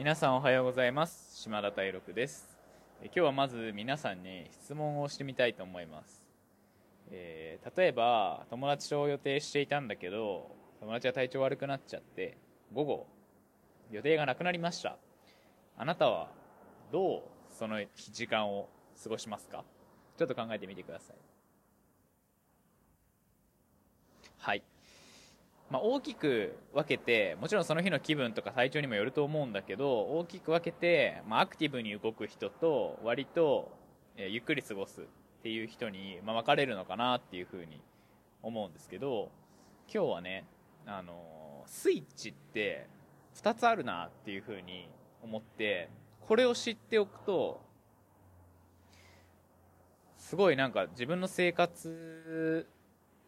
[0.00, 1.36] 皆さんおはようございます。
[1.42, 2.48] 島田大六です。
[3.02, 6.26] 今日はまず皆さんに質問をしてみたいと思います、
[7.10, 12.38] えー、例えば友達と予定していたんだけど友達が体調悪くなっちゃって
[12.72, 13.06] 午後
[13.90, 14.96] 予定がなくなりました。
[15.76, 16.30] あなたは
[16.90, 17.76] どうその
[18.10, 18.70] 時間を
[19.04, 19.64] 過ごしますか？
[20.16, 21.16] ちょっと考えてみてください。
[24.38, 24.62] はい。
[25.70, 33.70] まあ、大きく分けてもちろんその日の気分とか体調にもよると思うんだけど大きく分けて、まあ、アクティブに動く人と割と、
[34.16, 35.04] えー、ゆっくり過ごすっ
[35.42, 37.80] ていう人に、まあ、分かれるのかなっていうふうに
[38.42, 39.30] 思うんですけど
[39.92, 40.44] 今日はね、
[40.86, 42.88] あのー、スイッチって
[43.36, 44.88] 2つあるなっていうふうに
[45.22, 45.88] 思って
[46.26, 47.60] これを知っておくと
[50.16, 52.66] すごいなんか自分の生活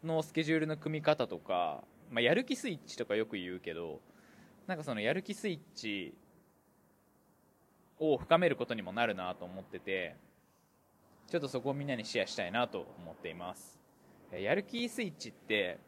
[0.03, 3.99] のスケジュールの組み方とかまあ、やる気スイッチとかよく言うけど
[4.67, 6.13] なんかそのやる気スイッチ
[7.99, 10.15] を深めることにもなるなと思ってて
[11.27, 13.79] ちょっとそこをみんなにシェアしたいなと思っています。
[14.31, 15.79] やる気スイッチって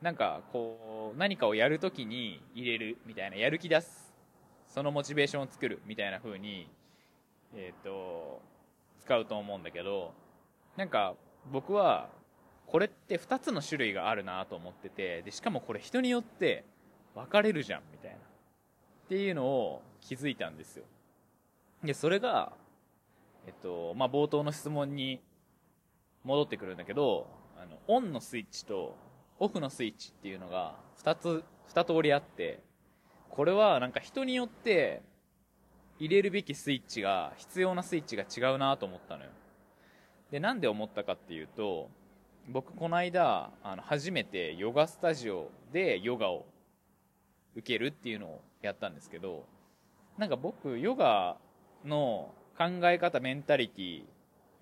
[0.00, 4.14] なんかこう何かをやるときに入れるみたいなやる気出す
[4.68, 6.68] そのモチベーションを作るみたいな風に
[7.54, 8.42] えっ、ー、と
[9.00, 10.12] 使うと思うんだけど
[10.76, 11.14] なんか
[11.52, 12.10] 僕は
[12.66, 16.64] これって2つの種類があるなと思っててでしかもこれ人によって
[17.14, 18.20] 分かれるじゃんみたいなっ
[19.08, 20.84] ていうのを気づいたんですよ。
[21.82, 22.52] でそれが
[23.46, 25.20] えっとまあ冒頭の質問に
[26.24, 27.26] 戻ってくるんだけど
[27.56, 28.96] あのオンのスイッチと
[29.38, 32.60] オフのスイッチっていうのが2つ2通りあって
[33.28, 35.02] これはなんか人によって
[35.98, 39.30] 入れるべきスイッチが必要なスイッチが違うなと思ったのよ。
[40.30, 41.88] でなんで思ったかっていうと
[42.48, 46.44] 僕この間あの初めてヨガスタジオでヨガを
[47.56, 49.44] 受けるっていうのをやったんですけど
[50.18, 51.36] なんか僕ヨガ
[51.84, 54.02] の考え方メンタリティ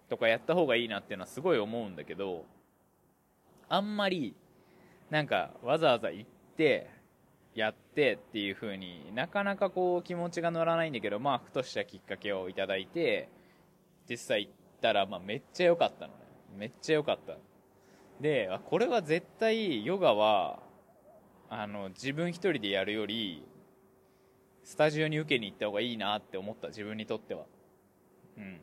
[0.08, 2.44] とかやった方がいいなっていうのはすごい思うんだけど
[3.68, 4.34] あんまり
[5.10, 6.88] なんかわざわざ行って
[7.54, 13.28] やってっていう風になかなかこう気持ちが乗らないんだけどまあふとしたきっかけをいただいて
[14.08, 16.22] 実際行ったらまあめっちゃ良かったのね。
[16.56, 17.34] めっちゃ良かった。
[18.22, 20.60] でこれは絶対ヨガは
[21.50, 23.44] あの自分一人でやるより
[24.62, 27.42] スタジオに受けに行った方がいいなって思った自分にとっては。
[28.38, 28.60] うん。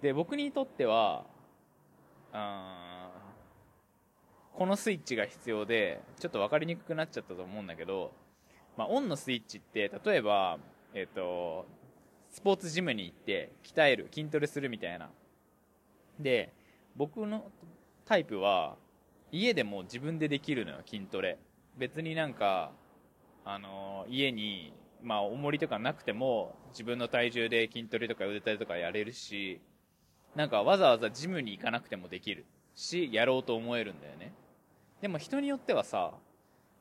[0.00, 1.26] で僕にとっては
[2.32, 3.10] あ
[4.54, 8.12] このスイッチが必要でちょっと分かりにくくなっちゃったと思うんだけど、
[8.78, 10.58] まあ、オンのスイッチって例えば
[10.94, 11.66] えっ、ー、と
[12.30, 15.10] スポーツジムに行って鍛える筋トレするみたいな。
[16.18, 16.50] で
[16.96, 17.50] 僕の
[18.04, 18.76] タイプは
[19.32, 21.38] 家でも自分でできるのよ筋トレ。
[21.76, 22.70] 別になんか
[23.44, 24.72] あの家に
[25.02, 29.60] まあ重りとかなくても自分の体重で筋トレとか腕立てとかやれるし
[30.36, 32.44] なんかわざわざジムに行かなくてもできる。
[32.76, 34.32] しやろうと思えるんだよね。
[35.00, 36.12] でも人によってはさ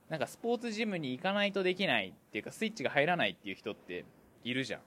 [0.10, 4.06] なんかスポーツジムに行かないとできないっていうかスイッチが入らないっていう人って
[4.44, 4.82] いるじゃん。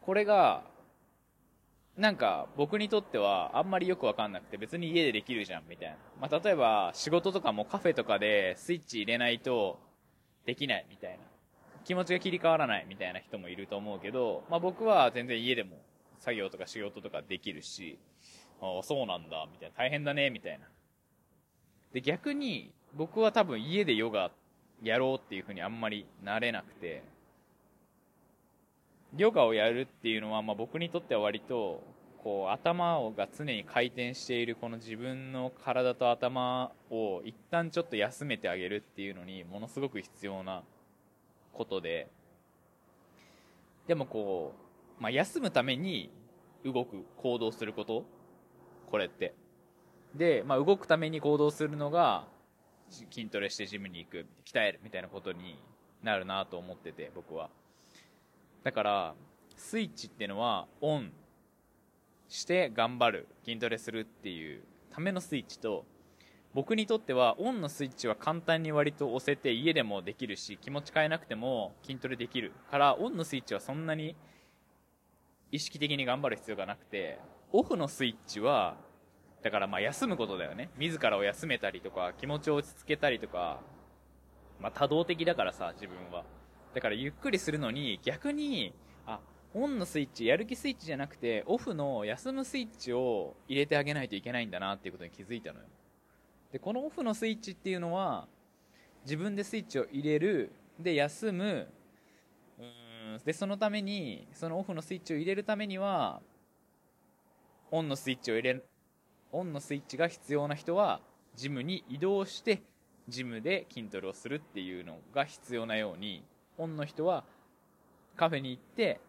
[0.00, 0.64] これが
[2.00, 5.96] なんか僕にとってはあんまりよくわかんなくて別に家でできるじゃんみたいな。
[6.18, 9.78] まあ、例えば仕事とかもカフェとかでスイッチ入れないと
[10.46, 11.18] できないみたいな。
[11.84, 15.76] 気持ちが切り替わらないみたいな人もいると思うけど、まあ、僕は全然家でも
[16.20, 17.98] 作業とか仕事とかできるし、
[18.62, 19.74] ああ、そうなんだ、みたいな。
[19.76, 20.66] 大変だね、みたいな。
[21.92, 24.30] で、逆に僕は多分家でヨガ
[24.82, 27.02] やろうっていう風にあんまりなれなくて、
[29.16, 31.82] ヨガをやるっていうのは、まあ、僕にとっては割と
[32.22, 40.62] こう頭が常に回転しているこの自分の体と頭を一旦ちょっと休めてあげるっていうのにものすごく必要な
[41.52, 42.08] ことで。
[43.86, 44.54] でもこ
[44.98, 46.10] う、まあ、休むために
[46.64, 48.04] 動く行動すること？
[48.90, 49.34] これって。
[50.14, 52.26] で、まあ、動くために行動するのが
[52.90, 55.58] 筋トレしてジムに行く鍛えるみたいなことに
[56.02, 57.48] なるなと思ってて僕は。
[58.62, 59.14] だから
[59.56, 61.12] スイッチっていうのはオン。
[62.30, 63.28] して頑張る。
[63.44, 65.84] 筋トレするっていうためのスイッチと
[66.54, 72.52] 僕にとってはオンのスイッチは簡単に割と押せて家でもできるし気持ち変えなくても筋トレできる。
[72.70, 74.14] からオンのスイッチはそんなに
[75.50, 77.18] 意識的に頑張る必要がなくて
[77.52, 78.76] オフのスイッチは
[79.42, 80.70] だからまあ休むことだよね。
[80.78, 83.60] 自らを休めたりとか気持ちを落ち着けたりとか
[84.60, 86.24] まあ多動的だからさ自分は。
[86.74, 88.72] だからゆっくりするのに逆に
[89.06, 89.20] あ
[89.54, 95.66] オンのスイッチやる気スイッチじゃなくてオフの休むスイッチを入れてあげないといけないんだなっていうことに気づいたのよ。
[96.52, 98.26] でこのオフのスイッチっていうのは
[99.04, 101.68] 自分でスイッチを入れるで休む
[102.58, 106.20] うんでそのためにそのオフのスイッチを入れるためには
[107.70, 108.62] オンのスイッチを入れ
[109.32, 111.00] オンのスイッチが必要な人は
[111.36, 112.62] ジムに移動して
[113.08, 116.24] ジムで筋トレをするっていうのが必要なように
[116.60, 117.24] オンの人は
[118.16, 119.00] カフェに行って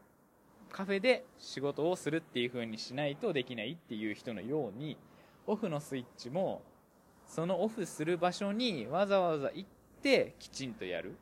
[0.71, 4.98] カフェで仕事をするっていう風にしないとできないっていう人のように
[5.45, 6.62] オフのスイッチも
[7.27, 9.69] そのオフする場所にわざわざ行っ
[10.01, 11.12] てきちんとやる。
[11.12, 11.13] っ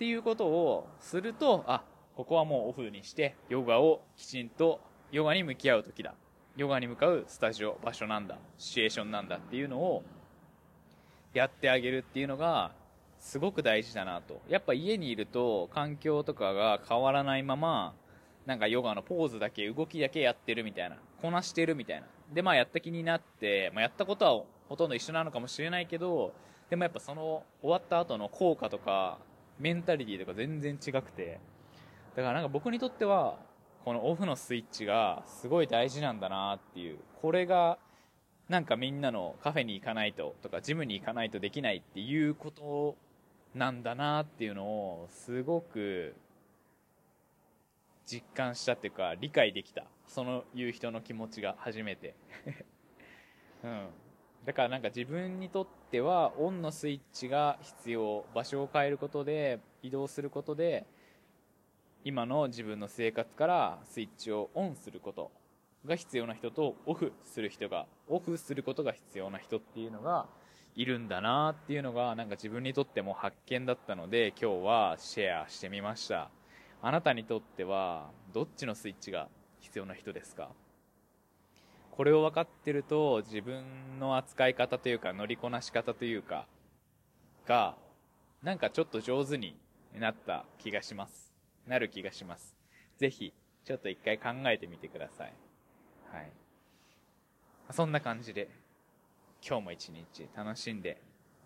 [0.00, 1.82] ていうことをするとあ
[2.16, 4.80] ここはもうオフにしてヨガをきちんと
[5.12, 6.14] ヨガに向き合う時だ。
[6.56, 10.02] ヨガに向かうスタジオ場所なんだシチュエーションなんだっていうのを
[11.32, 12.72] やってあげるっていうのが
[13.20, 14.40] すごく大事だなと。
[14.48, 17.94] やっぱ家にいると環境とかが変わらないまま
[18.46, 22.06] なんかヨガのポーズだけ動きだけやってるみたいなこなしてるみたいな。
[22.32, 26.32] でまあやった気になって、まあ、やったことはほとんど一緒なのかもしれないけど
[26.70, 29.18] でもやっぱその終わった後の効果とか
[29.58, 31.38] メンタリティとか全然違くて。
[32.16, 33.38] だからなんか僕にとっては
[33.84, 36.98] このオフのスイッチがすごい大事なんだなっていう。
[37.20, 37.78] これが
[38.48, 42.96] なんかみんなのカフェに行かないととかジムに行かないとできないっていうこと
[43.54, 46.14] なんだなっていうのをすごく
[48.06, 49.84] 実感したっていうか理解できた。
[50.06, 52.14] そのいう人の気持ちが初めて。
[53.62, 53.88] うん。
[54.44, 58.24] だからなんか自分にとってはオンのスイッチが必要。
[58.34, 60.86] 場所を変えることで移動することで
[62.04, 65.30] 今の自分の生活からスイッチをオンすること
[65.84, 70.26] が必要な人とオフする人がオフすることが必要な人っていうのが
[70.80, 76.30] いるんだなっていうのがなんか自分にとっても発見だったので今日はシェアしてみました。
[76.80, 79.28] あなたにとってはどっちのスイッチが
[79.60, 80.48] 必要な人ですか？
[81.90, 86.46] これを分かってると自分の扱い方というか乗りこなし方というか
[87.46, 87.74] が
[88.42, 89.54] なんかちょっと上手に
[89.98, 91.30] なった気がします。
[91.66, 92.56] なる気がします。
[92.96, 93.34] ぜひ
[93.66, 95.34] ちょっと一回考えてみてください。
[96.10, 96.32] はい。
[97.70, 98.48] そんな感じで。
[99.46, 101.00] 今日も一日楽しんで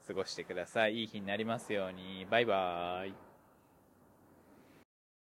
[0.06, 0.94] 過ごしてください。
[1.00, 2.26] いい日になりますように。
[2.30, 3.23] バイバーイ。